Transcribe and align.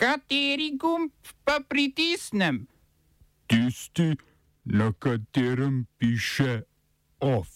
Kateri 0.00 0.78
gumb 0.80 1.12
pa 1.44 1.58
pritisnem? 1.68 2.64
Tisti, 3.46 4.16
na 4.64 4.92
katerem 4.98 5.84
piše 5.98 6.62
OF. 7.20 7.48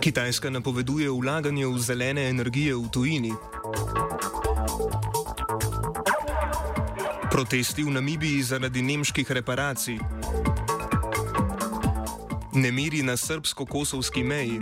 Kitajska 0.00 0.50
napoveduje 0.50 1.06
vlaganje 1.10 1.66
v 1.66 1.78
zelene 1.78 2.26
energije 2.26 2.74
v 2.74 2.90
tujini. 2.90 3.32
Protesti 7.30 7.86
v 7.86 7.94
Namibiji 7.94 8.42
zaradi 8.42 8.82
nemških 8.82 9.30
reparacij. 9.30 10.02
Nemiri 12.52 13.02
na 13.02 13.16
srbsko-kosovski 13.16 14.24
meji. 14.24 14.60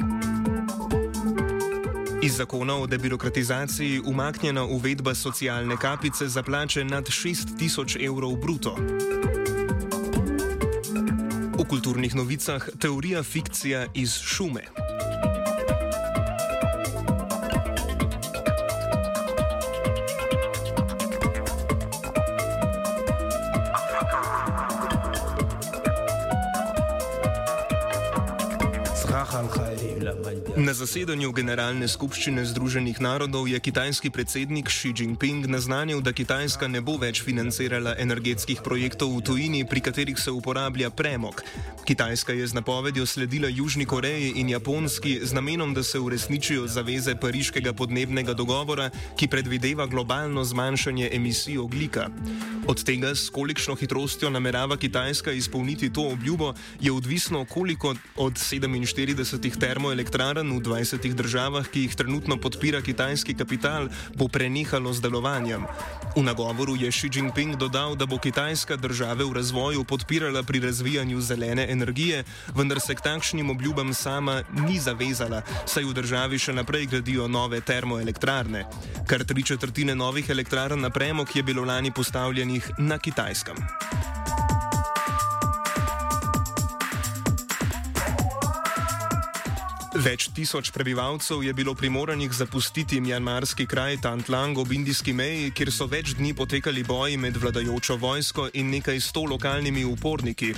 Iz 2.22 2.36
zakona 2.36 2.76
o 2.76 2.86
debirokratizaciji 2.86 4.00
umaknjena 4.06 4.64
uvedba 4.64 5.14
socialne 5.14 5.76
kapice 5.76 6.28
za 6.28 6.42
plače 6.42 6.84
nad 6.84 7.04
6000 7.04 8.06
evrov 8.06 8.36
bruto. 8.36 8.76
V 11.58 11.64
kulturnih 11.68 12.14
novicah 12.14 12.68
teorija 12.78 13.22
fikcija 13.22 13.86
iz 13.94 14.12
šume. 14.12 14.85
I'm 29.36 29.48
kankaydım. 29.48 29.95
Na 30.56 30.70
zasedanju 30.70 31.32
Generalne 31.34 31.88
skupščine 31.90 32.44
Združenih 32.46 33.00
narodov 33.02 33.48
je 33.50 33.58
kitajski 33.58 34.10
predsednik 34.14 34.70
Xi 34.70 34.92
Jinping 34.94 35.48
naznanil, 35.50 35.98
da 35.98 36.12
Kitajska 36.14 36.68
ne 36.70 36.78
bo 36.78 36.94
več 36.94 37.24
financirala 37.26 37.96
energetskih 37.98 38.62
projektov 38.62 39.10
v 39.16 39.24
tujini, 39.26 39.62
pri 39.66 39.82
katerih 39.82 40.14
se 40.14 40.30
uporablja 40.30 40.92
premog. 40.94 41.42
Kitajska 41.82 42.36
je 42.38 42.46
z 42.46 42.54
napovedjo 42.54 43.06
sledila 43.06 43.50
Južni 43.50 43.82
Koreji 43.86 44.38
in 44.38 44.52
Japonski 44.54 45.18
z 45.26 45.34
namenom, 45.34 45.74
da 45.74 45.82
se 45.82 45.98
uresničijo 45.98 46.68
zaveze 46.70 47.16
pariškega 47.18 47.74
podnebnega 47.74 48.34
dogovora, 48.38 48.90
ki 49.18 49.26
predvideva 49.26 49.86
globalno 49.90 50.44
zmanjšanje 50.44 51.10
emisij 51.18 51.58
oglika. 51.58 52.06
Od 52.66 52.78
tega, 52.78 53.10
s 53.14 53.26
kolikšno 53.30 53.74
hitrostjo 53.74 54.30
namerava 54.30 54.76
Kitajska 54.76 55.34
izpolniti 55.34 55.90
to 55.90 56.06
obljubo, 56.14 56.54
je 56.80 56.92
odvisno, 56.92 57.44
koliko 57.44 57.94
od 58.16 58.38
47 58.38 59.58
termoelektrarn 59.58 59.95
v 59.96 60.60
20 60.60 61.14
državah, 61.14 61.66
ki 61.68 61.80
jih 61.86 61.94
trenutno 61.96 62.36
podpira 62.36 62.80
kitajski 62.82 63.34
kapital, 63.34 63.88
bo 64.14 64.28
prenehalo 64.28 64.92
z 64.92 65.00
delovanjem. 65.00 65.66
V 66.16 66.22
nagovoru 66.22 66.76
je 66.76 66.90
Xi 66.90 67.08
Jinping 67.12 67.56
dodal, 67.56 67.96
da 67.96 68.06
bo 68.06 68.18
Kitajska 68.18 68.76
države 68.76 69.24
v 69.24 69.32
razvoju 69.32 69.84
podpirala 69.84 70.42
pri 70.42 70.60
razvijanju 70.60 71.20
zelene 71.20 71.66
energije, 71.70 72.24
vendar 72.54 72.80
se 72.80 72.94
k 72.94 73.00
takšnim 73.00 73.50
obljubam 73.50 73.94
sama 73.94 74.42
ni 74.52 74.80
zavezala, 74.80 75.42
saj 75.66 75.84
v 75.84 75.92
državi 75.92 76.38
še 76.38 76.52
naprej 76.52 76.86
gradijo 76.86 77.28
nove 77.28 77.60
termoelektrarne. 77.60 78.64
Kar 79.06 79.24
tri 79.24 79.42
četrtine 79.42 79.94
novih 79.94 80.30
elektrarn 80.30 80.80
na 80.80 80.90
premog 80.90 81.36
je 81.36 81.42
bilo 81.42 81.64
lani 81.64 81.92
postavljenih 81.92 82.70
na 82.78 82.98
Kitajskem. 82.98 83.56
Več 89.96 90.26
tisoč 90.36 90.68
prebivalcev 90.76 91.40
je 91.40 91.52
bilo 91.56 91.72
primoranih 91.74 92.32
zapustiti 92.32 92.98
mjanmarski 93.00 93.64
kraj 93.66 93.96
Tantlang 94.04 94.58
ob 94.60 94.72
indijski 94.72 95.14
meji, 95.16 95.46
kjer 95.56 95.70
so 95.72 95.86
več 95.88 96.10
dni 96.18 96.34
potekali 96.36 96.82
boji 96.84 97.16
med 97.16 97.38
vladajočo 97.40 97.96
vojsko 97.96 98.50
in 98.60 98.68
nekaj 98.74 99.00
sto 99.00 99.22
lokalnimi 99.24 99.86
uporniki. 99.88 100.50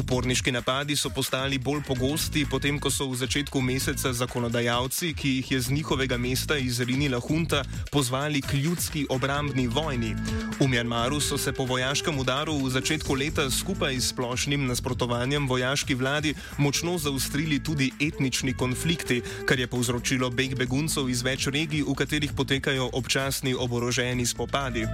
Uporniški 0.00 0.54
napadi 0.56 0.96
so 0.96 1.10
postali 1.12 1.58
bolj 1.58 1.82
pogosti, 1.84 2.46
potem 2.48 2.78
ko 2.80 2.88
so 2.88 3.10
v 3.10 3.18
začetku 3.20 3.60
meseca 3.60 4.14
zakonodajalci, 4.16 5.12
ki 5.12 5.34
jih 5.34 5.52
je 5.52 5.60
z 5.60 5.76
njihovega 5.76 6.16
mesta 6.16 6.56
izrinila 6.56 7.20
hunta, 7.20 7.66
pozvali 7.92 8.40
k 8.40 8.56
ljudski 8.64 9.04
obrambni 9.12 9.68
vojni. 9.68 10.14
V 10.56 10.70
Mjanmaru 10.72 11.20
so 11.20 11.36
se 11.36 11.52
po 11.52 11.68
vojaškem 11.68 12.16
udaru 12.16 12.56
v 12.64 12.72
začetku 12.78 13.12
leta 13.12 13.50
skupaj 13.50 14.00
s 14.00 14.08
splošnim 14.16 14.64
nasprotovanjem 14.72 15.44
vojaški 15.44 15.94
vladi 15.94 16.32
močno 16.56 16.96
zaustrili 16.96 17.60
tudi 17.60 17.92
etnični 18.00 18.56
konflikt 18.56 18.85
konflikti, 18.86 19.22
kar 19.44 19.58
je 19.58 19.66
povzročilo 19.66 20.30
beg 20.30 20.54
beguncev 20.54 21.10
iz 21.10 21.24
več 21.26 21.48
regij, 21.50 21.82
v 21.82 21.94
katerih 21.98 22.30
potekajo 22.30 22.90
občasni 22.94 23.54
oboroženi 23.54 24.26
spopadi. 24.26 24.86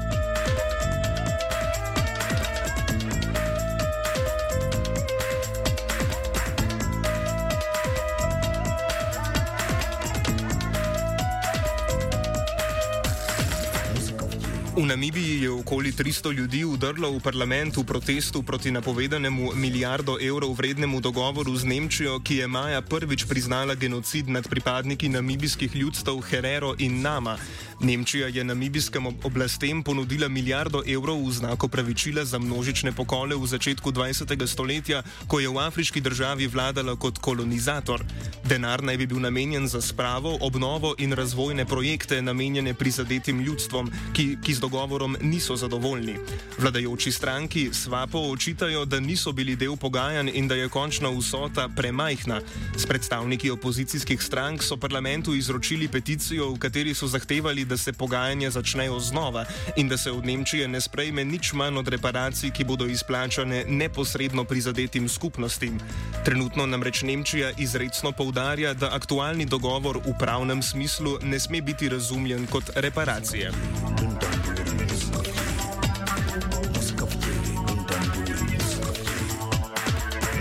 V 14.73 14.87
Namibiji 14.89 15.43
je 15.43 15.51
okoli 15.51 15.93
300 15.93 16.33
ljudi 16.33 16.65
udrlo 16.65 17.11
v 17.13 17.21
parlament 17.21 17.77
v 17.77 17.85
protestu 17.85 18.41
proti 18.43 18.73
napovedanemu 18.73 19.53
milijardo 19.53 20.17
evrov 20.17 20.57
vrednemu 20.57 21.01
dogovoru 21.01 21.53
z 21.57 21.69
Nemčijo, 21.69 22.17
ki 22.25 22.41
je 22.41 22.47
maja 22.49 22.81
prvič 22.81 23.29
priznala 23.29 23.75
genocid 23.75 24.33
nad 24.33 24.49
pripadniki 24.49 25.13
namibijskih 25.13 25.77
ljudstev 25.77 26.25
Herero 26.25 26.73
in 26.79 27.05
Nama. 27.05 27.37
Nemčija 27.81 28.29
je 28.33 28.45
namibijskim 28.45 29.07
oblastem 29.07 29.83
ponudila 29.83 30.29
milijardo 30.29 30.81
evrov 30.87 31.21
v 31.21 31.33
znako 31.33 31.69
pravičila 31.69 32.25
za 32.25 32.39
množične 32.39 32.93
pokole 32.93 33.37
v 33.37 33.47
začetku 33.47 33.93
20. 33.93 34.47
stoletja, 34.47 35.03
ko 35.29 35.41
je 35.41 35.49
v 35.49 35.59
afriški 35.59 36.01
državi 36.01 36.47
vladala 36.47 36.97
kot 36.97 37.19
kolonizator. 37.19 38.05
Denar 38.45 38.83
naj 38.83 38.97
bi 38.97 39.07
bil 39.07 39.21
namenjen 39.21 39.69
za 39.69 39.83
spravo, 39.83 40.39
obnovo 40.41 40.95
in 40.99 41.13
razvojne 41.13 41.67
projekte, 41.67 42.23
namenjene 42.23 42.75
prizadetim 42.75 43.41
ljudstvom, 43.41 43.91
ki, 44.15 44.39
ki 44.41 44.62
dogovorom 44.63 45.17
niso 45.21 45.57
zadovoljni. 45.57 46.15
Vladajoči 46.59 47.13
stranki 47.13 47.71
Svapo 47.73 48.19
očitajo, 48.31 48.85
da 48.85 49.01
niso 49.01 49.33
bili 49.33 49.57
del 49.57 49.77
pogajanj 49.77 50.31
in 50.35 50.49
da 50.49 50.55
je 50.55 50.69
končna 50.69 51.11
vsota 51.11 51.69
premajhna. 51.77 52.41
S 52.77 52.87
predstavniki 52.87 53.51
opozicijskih 53.51 54.23
strank 54.23 54.63
so 54.63 54.77
parlamentu 54.77 55.35
izročili 55.35 55.89
peticijo, 55.89 56.53
v 56.55 56.59
kateri 56.59 56.95
so 56.95 57.07
zahtevali, 57.07 57.65
da 57.65 57.77
se 57.77 57.93
pogajanja 57.93 58.51
začnejo 58.51 59.01
znova 59.01 59.45
in 59.77 59.89
da 59.89 59.97
se 59.97 60.13
od 60.13 60.25
Nemčije 60.25 60.69
ne 60.69 60.81
sprejme 60.81 61.25
nič 61.25 61.53
manj 61.53 61.79
od 61.79 61.89
reparacij, 61.89 62.51
ki 62.51 62.65
bodo 62.65 62.87
izplačane 62.87 63.65
neposredno 63.69 64.45
prizadetim 64.45 65.09
skupnostim. 65.09 65.81
Trenutno 66.25 66.67
namreč 66.67 67.03
Nemčija 67.03 67.51
izredno 67.59 68.13
poudarja, 68.13 68.75
da 68.75 68.95
aktualni 68.95 69.47
dogovor 69.47 69.99
v 69.99 70.15
pravnem 70.19 70.63
smislu 70.63 71.19
ne 71.23 71.41
sme 71.41 71.63
biti 71.63 71.89
razumljen 71.89 72.47
kot 72.47 72.71
reparacije. 72.77 74.12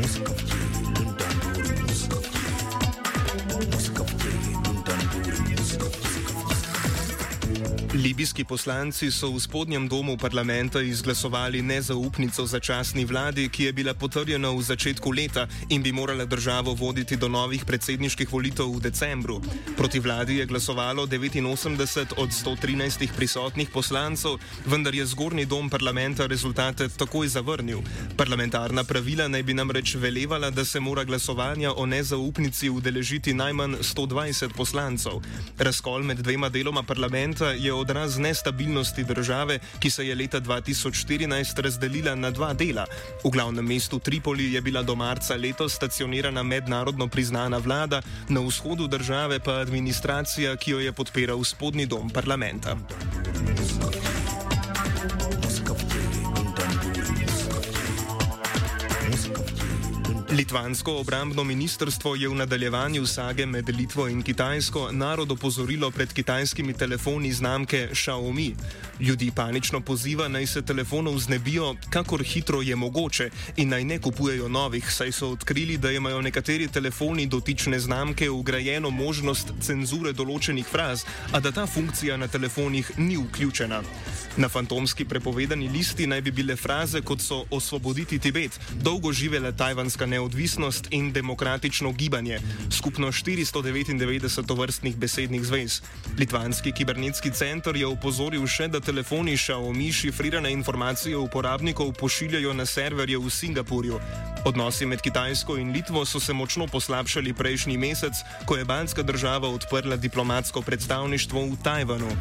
music 0.01 0.27
of 0.29 0.50
Libijski 8.11 8.43
poslanci 8.43 9.07
so 9.11 9.31
v 9.31 9.39
spodnjem 9.39 9.87
domu 9.87 10.17
parlamenta 10.17 10.81
izglasovali 10.81 11.61
nezaupnico 11.61 12.43
začasni 12.45 13.05
vladi, 13.05 13.47
ki 13.49 13.63
je 13.63 13.73
bila 13.73 13.93
potrjena 13.93 14.49
v 14.51 14.59
začetku 14.61 15.11
leta 15.15 15.47
in 15.69 15.79
bi 15.79 15.91
morala 15.95 16.25
državo 16.25 16.73
voditi 16.75 17.15
do 17.15 17.29
novih 17.31 17.63
predsedniških 17.65 18.27
volitev 18.27 18.67
v 18.67 18.81
decembru. 18.83 19.39
Proti 19.77 19.99
vladi 19.99 20.43
je 20.43 20.45
glasovalo 20.45 21.07
89 21.07 22.13
od 22.17 22.29
113 22.29 23.15
prisotnih 23.15 23.69
poslancev, 23.71 24.35
vendar 24.65 24.95
je 24.95 25.05
zgornji 25.05 25.45
dom 25.45 25.69
parlamenta 25.69 26.27
rezultate 26.27 26.89
takoj 26.89 27.27
zavrnil. 27.27 27.79
Parlamentarna 28.17 28.83
pravila 28.83 29.27
naj 29.27 29.43
bi 29.43 29.53
namreč 29.53 29.95
velevala, 29.95 30.49
da 30.49 30.65
se 30.65 30.79
mora 30.79 31.03
glasovanja 31.03 31.71
o 31.71 31.85
nezaupnici 31.85 32.69
udeležiti 32.69 33.33
najmanj 33.33 33.79
120 33.79 34.51
poslancev. 34.57 35.23
Razkol 35.57 36.03
med 36.03 36.19
dvema 36.19 36.49
deloma 36.49 36.83
parlamenta 36.83 37.55
je 37.55 37.73
od 37.73 38.00
odraz 38.01 38.17
nestabilnosti 38.17 39.03
države, 39.03 39.59
ki 39.79 39.89
se 39.89 40.07
je 40.07 40.15
leta 40.15 40.41
2014 40.41 41.61
razdelila 41.61 42.15
na 42.15 42.31
dva 42.31 42.53
dela. 42.53 42.85
V 43.23 43.29
glavnem 43.29 43.65
mestu 43.65 43.99
Tripoli 43.99 44.53
je 44.53 44.61
bila 44.61 44.81
do 44.81 44.95
marca 44.95 45.35
letos 45.35 45.75
stacionirana 45.75 46.43
mednarodno 46.43 47.07
priznana 47.07 47.57
vlada, 47.57 48.01
na 48.29 48.41
vzhodu 48.41 48.87
države 48.87 49.39
pa 49.39 49.61
administracija, 49.61 50.55
ki 50.55 50.71
jo 50.71 50.79
je 50.79 50.91
podpiral 50.91 51.43
spodnji 51.43 51.85
dom 51.85 52.09
parlamenta. 52.09 52.75
Litvansko 60.31 60.93
obrambno 60.97 61.43
ministrstvo 61.43 62.15
je 62.15 62.29
v 62.29 62.35
nadaljevanju 62.35 63.05
sage 63.05 63.45
med 63.45 63.69
Litvo 63.69 64.07
in 64.07 64.21
Kitajsko 64.23 64.91
narod 64.91 65.31
opozorilo 65.31 65.91
pred 65.91 66.13
kitajskimi 66.13 66.73
telefoni 66.73 67.33
znamke 67.33 67.89
Xiaomi. 67.91 68.55
Ljudi 68.99 69.31
panično 69.35 69.81
poziva 69.81 70.27
naj 70.27 70.47
se 70.47 70.61
telefonov 70.61 71.17
znebijo, 71.19 71.75
kakor 71.89 72.23
hitro 72.23 72.61
je 72.61 72.75
mogoče 72.75 73.29
in 73.57 73.69
naj 73.69 73.83
ne 73.83 73.99
kupujejo 73.99 74.47
novih, 74.47 74.93
saj 74.93 75.11
so 75.11 75.29
odkrili, 75.29 75.77
da 75.77 75.91
imajo 75.91 76.21
nekateri 76.21 76.67
telefoni 76.67 77.27
dotične 77.27 77.79
znamke 77.79 78.29
ugrajeno 78.29 78.89
možnost 78.89 79.51
cenzure 79.61 80.13
določenih 80.13 80.65
fraz, 80.65 81.03
a 81.31 81.39
da 81.39 81.51
ta 81.51 81.67
funkcija 81.67 82.17
na 82.17 82.27
telefonih 82.27 82.91
ni 82.97 83.17
vključena. 83.17 83.83
Na 84.37 84.47
fantomski 84.49 85.05
prepovedani 85.05 85.67
listi 85.69 86.07
naj 86.07 86.21
bi 86.21 86.31
bile 86.31 86.55
fraze 86.55 87.01
kot 87.01 87.21
so 87.21 87.43
osvoboditi 87.51 88.19
Tibet, 88.19 88.59
dolgo 88.83 89.11
živele 89.11 89.51
tajvanska 89.51 90.05
neodvisnost 90.05 90.87
in 90.91 91.11
demokratično 91.11 91.91
gibanje, 91.91 92.39
skupno 92.71 93.07
499 93.11 94.57
vrstnih 94.57 94.95
besednih 94.95 95.43
zvez. 95.43 95.81
Litvanski 96.19 96.71
kibernetski 96.71 97.31
center 97.31 97.75
je 97.75 97.87
upozoril 97.87 98.47
še, 98.47 98.67
da 98.67 98.79
telefoni 98.79 99.35
Xiaomi 99.37 99.91
šifrirane 99.91 100.51
informacije 100.51 101.17
uporabnikov 101.17 101.91
pošiljajo 101.99 102.53
na 102.53 102.65
serverje 102.65 103.17
v 103.17 103.29
Singapurju. 103.29 103.99
Odnosi 104.45 104.85
med 104.85 105.01
Kitajsko 105.01 105.57
in 105.57 105.73
Litvo 105.75 106.05
so 106.05 106.19
se 106.19 106.33
močno 106.33 106.67
poslabšali 106.67 107.33
prejšnji 107.33 107.77
mesec, 107.77 108.23
ko 108.45 108.55
je 108.55 108.65
banska 108.65 109.03
država 109.03 109.49
odprla 109.49 109.95
diplomatsko 109.95 110.61
predstavništvo 110.61 111.45
v 111.45 111.59
Tajvanu. 111.63 112.15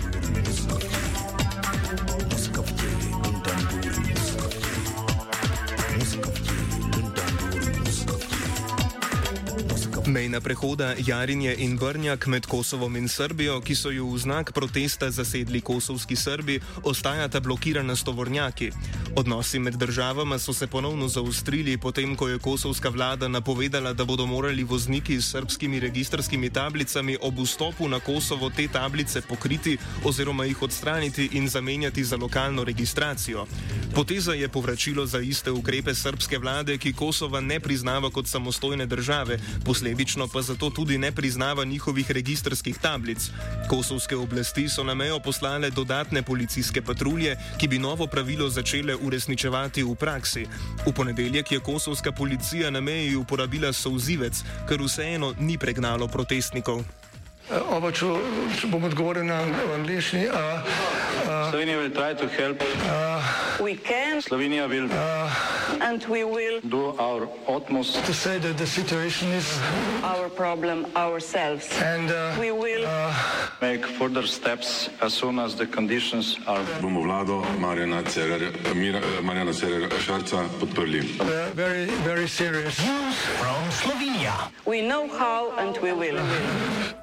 Mejna 10.06 10.40
prehoda 10.40 10.94
Jarinje 10.98 11.54
in 11.58 11.76
Brnjak 11.78 12.26
med 12.26 12.46
Kosovom 12.46 12.96
in 12.96 13.08
Srbijo, 13.08 13.60
ki 13.60 13.74
so 13.74 13.90
jo 13.94 14.08
v 14.10 14.18
znak 14.18 14.52
protesta 14.52 15.10
zasedli 15.10 15.60
kosovski 15.60 16.16
Srbi, 16.16 16.60
ostajata 16.82 17.40
blokirana 17.40 17.96
s 17.96 18.02
tovornjaki. 18.02 18.72
Odnosi 19.16 19.58
med 19.58 19.74
državama 19.74 20.38
so 20.38 20.52
se 20.52 20.66
ponovno 20.66 21.08
zaustrili, 21.08 21.78
potem 21.78 22.16
ko 22.16 22.28
je 22.28 22.38
kosovska 22.38 22.88
vlada 22.88 23.28
napovedala, 23.28 23.92
da 23.92 24.04
bodo 24.04 24.26
morali 24.26 24.64
vozniki 24.64 25.20
s 25.20 25.30
srbskimi 25.30 25.80
registrskimi 25.80 26.50
tablicami 26.50 27.16
ob 27.22 27.38
vstopu 27.38 27.88
na 27.88 28.00
Kosovo 28.00 28.50
te 28.50 28.68
tablice 28.68 29.20
pokriti 29.20 29.78
oziroma 30.04 30.44
jih 30.44 30.62
odstraniti 30.62 31.28
in 31.32 31.48
zamenjati 31.48 32.04
za 32.04 32.16
lokalno 32.16 32.64
registracijo. 32.64 33.46
Poteza 33.94 34.32
je 34.32 34.48
povračilo 34.48 35.06
za 35.06 35.20
iste 35.20 35.50
ukrepe 35.50 35.94
srpske 35.94 36.38
vlade, 36.38 36.78
ki 36.78 36.92
Kosova 36.92 37.40
ne 37.40 37.60
priznava 37.60 38.10
kot 38.10 38.26
samostojne 38.26 38.86
države, 38.86 39.38
posledično 39.64 40.28
pa 40.28 40.42
zato 40.42 40.70
tudi 40.70 40.98
ne 40.98 41.12
priznava 41.12 41.64
njihovih 41.64 42.10
registrskih 42.10 42.78
tablic. 42.78 43.30
Kosovske 43.68 44.16
oblasti 44.16 44.68
so 44.68 44.84
na 44.84 44.94
mejo 44.94 45.18
poslale 45.18 45.70
dodatne 45.70 46.22
policijske 46.22 46.82
patrulje, 46.82 47.36
ki 47.58 47.68
bi 47.68 47.78
novo 47.78 48.06
pravilo 48.06 48.48
začele 48.48 48.99
uresničevati 49.02 49.82
v 49.82 49.94
praksi. 49.94 50.46
V 50.86 50.92
ponedeljek 50.92 51.52
je 51.52 51.60
kosovska 51.60 52.12
policija 52.12 52.70
na 52.70 52.80
meji 52.80 53.16
uporabila 53.16 53.72
souzivec, 53.72 54.42
kar 54.68 54.82
vseeno 54.82 55.34
ni 55.40 55.58
pregnalo 55.58 56.08
protestnikov. 56.08 56.84
Oba, 57.50 57.90
če, 57.90 58.06
če 58.60 58.68
bom 58.70 58.84
odgovoril 58.86 59.24
na 59.26 59.40
angliški. 59.74 60.28
Slovenija 61.50 61.80
bo 61.82 61.88
poskušala 61.98 62.54
pomagati. 62.54 64.22
Slovenija 64.22 64.68
bo 64.68 64.74
naredila 64.74 65.10
naš 65.80 67.26
utmost, 67.48 67.98
da 67.98 68.00
bo 68.06 68.14
rekla, 68.30 68.52
da 68.52 68.62
je 68.62 68.66
situacija 68.66 69.30
naš 69.30 70.30
problem, 70.36 70.84
naš 70.94 71.22
sebe. 71.22 71.58
In 71.90 72.06
bomo 72.38 72.66
naredili 73.60 73.78
nadaljnje 73.78 73.98
korake, 73.98 74.90
as 75.00 75.12
soon 75.12 75.38
as 75.38 75.54
the 75.54 75.66
conditions 75.66 76.38
are. 76.46 76.64
Bomo 76.82 77.02
vlado 77.02 77.44
Marjana 77.58 78.02
Cererja, 78.02 78.50
Marjana 79.22 79.52
Cererja 79.52 79.88
Šarca 80.00 80.44
podprli. 80.60 81.02
Zelo, 81.56 82.26
zelo 82.26 82.52
resno. 82.52 83.12
Slovenija. 83.82 84.50
We 84.66 84.82
know 84.82 85.08
how 85.18 85.52
and 85.58 85.76
we 85.82 85.92
will. 85.92 86.99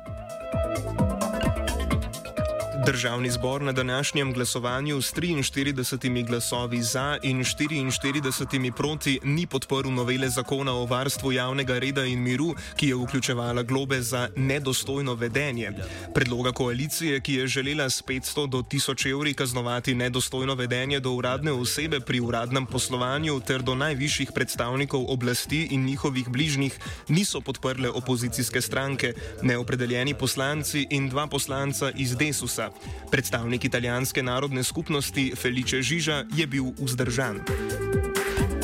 Državni 2.87 3.29
zbor 3.29 3.61
na 3.61 3.71
današnjem 3.71 4.33
glasovanju 4.33 5.01
s 5.01 5.13
43 5.13 6.27
glasovi 6.27 6.81
za 6.81 7.17
in 7.23 7.39
44 7.39 8.71
proti 8.71 9.19
ni 9.23 9.47
podporil 9.47 9.93
novele 9.93 10.29
zakona 10.29 10.73
o 10.73 10.85
varstvu 10.85 11.31
javnega 11.31 11.79
reda 11.79 12.05
in 12.05 12.23
miru, 12.23 12.55
ki 12.75 12.87
je 12.87 12.95
vključevala 12.95 13.63
globe 13.63 14.01
za 14.01 14.29
nedostojno 14.35 15.13
vedenje. 15.13 15.71
Predloga 16.13 16.51
koalicije, 16.51 17.19
ki 17.21 17.33
je 17.33 17.47
želela 17.47 17.89
s 17.89 18.03
500 18.03 18.47
do 18.47 18.57
1000 18.57 19.11
evri 19.11 19.33
kaznovati 19.33 19.95
nedostojno 19.95 20.55
vedenje 20.55 20.99
do 20.99 21.11
uradne 21.11 21.51
osebe 21.51 21.99
pri 21.99 22.19
uradnem 22.19 22.65
poslovanju 22.65 23.39
ter 23.39 23.61
do 23.61 23.75
najvišjih 23.75 24.31
predstavnikov 24.35 25.05
oblasti 25.07 25.67
in 25.71 25.85
njihovih 25.85 26.29
bližnjih, 26.29 26.79
niso 27.07 27.41
podprle 27.41 27.89
opozicijske 27.89 28.61
stranke, 28.61 29.13
neopredeljeni 29.41 30.13
poslanci 30.13 30.87
in 30.89 31.09
dva 31.09 31.27
poslanca 31.27 31.91
iz 31.95 32.15
Desusa. 32.15 32.76
Predstavnik 33.11 33.65
italijanske 33.65 34.23
narodne 34.23 34.63
skupnosti 34.63 35.33
Felice 35.35 35.81
Žiža 35.81 36.25
je 36.35 36.47
bil 36.47 36.73
vzdržan. 36.79 37.41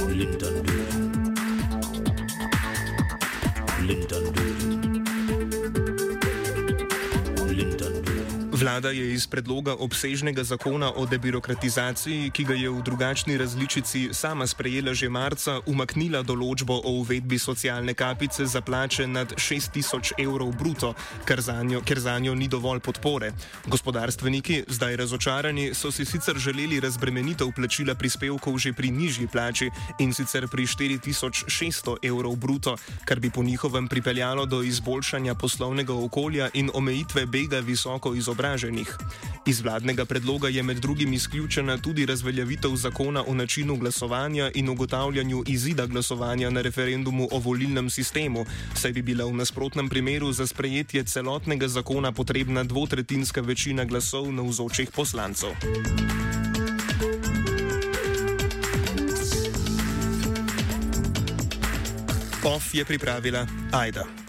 Linden. 0.10 0.66
Linden. 3.88 4.53
Vlada 8.54 8.90
je 8.94 9.14
iz 9.14 9.26
predloga 9.28 9.74
obsežnega 9.82 10.44
zakona 10.44 10.92
o 10.96 11.08
debirokratizaciji, 11.10 12.30
ki 12.30 12.44
ga 12.46 12.54
je 12.54 12.70
v 12.70 12.84
drugačni 12.86 13.34
različici 13.38 14.10
sama 14.14 14.46
sprejela 14.48 14.94
že 14.94 15.10
marca, 15.10 15.56
umaknila 15.66 16.22
določbo 16.22 16.78
o 16.86 16.92
uvedbi 17.02 17.40
socialne 17.42 17.96
kapice 17.98 18.46
za 18.46 18.62
plače 18.62 19.08
nad 19.10 19.34
6000 19.42 20.22
evrov 20.22 20.52
bruto, 20.54 20.92
ker 21.26 21.42
za, 21.42 21.56
njo, 21.66 21.82
ker 21.82 21.98
za 21.98 22.14
njo 22.22 22.36
ni 22.38 22.46
dovolj 22.46 22.84
podpore. 22.86 23.32
Gospodarstveniki, 23.66 24.70
zdaj 24.70 25.02
razočarani, 25.02 25.74
so 25.74 25.90
si 25.90 26.06
sicer 26.06 26.38
želeli 26.38 26.78
razbremenitev 26.78 27.50
plačila 27.58 27.98
prispevkov 27.98 28.62
že 28.62 28.74
pri 28.78 28.94
nižji 28.94 29.28
plači 29.34 29.72
in 29.98 30.14
sicer 30.14 30.46
pri 30.46 30.70
4600 30.70 31.98
evrov 32.06 32.38
bruto, 32.38 32.78
kar 33.02 33.18
bi 33.18 33.34
po 33.34 33.42
njihovem 33.42 33.90
pripeljalo 33.90 34.46
do 34.46 34.62
izboljšanja 34.62 35.34
poslovnega 35.42 35.94
okolja 35.94 36.54
in 36.54 36.70
omejitve 36.70 37.26
bega 37.26 37.58
visoko 37.58 38.14
izobraženih 38.14 38.44
izobraženih. 38.54 38.98
Iz 39.46 39.62
vladnega 39.62 40.06
predloga 40.06 40.48
je 40.48 40.64
med 40.64 40.78
drugim 40.78 41.14
izključena 41.14 41.78
tudi 41.78 42.06
razveljavitev 42.06 42.76
zakona 42.76 43.24
o 43.28 43.34
načinu 43.34 43.76
glasovanja 43.76 44.52
in 44.56 44.70
ugotavljanju 44.70 45.44
izida 45.48 45.86
glasovanja 45.86 46.50
na 46.50 46.62
referendumu 46.62 47.28
o 47.32 47.40
volilnem 47.40 47.90
sistemu, 47.90 48.46
saj 48.76 48.92
bi 48.92 49.02
bila 49.02 49.26
v 49.26 49.34
nasprotnem 49.34 49.90
primeru 49.90 50.32
za 50.32 50.48
sprejetje 50.48 51.04
celotnega 51.04 51.68
zakona 51.68 52.12
potrebna 52.12 52.64
dvotretinska 52.64 53.42
večina 53.42 53.86
glasov 53.86 54.32
na 54.34 54.42
vzočih 54.42 54.90
poslancev. 54.96 55.50
OF 62.44 62.74
je 62.74 62.86
pripravila 62.86 63.48
Aida. 63.72 64.23